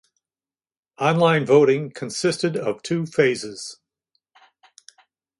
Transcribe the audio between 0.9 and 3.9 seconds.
Online voting consisted of two phases.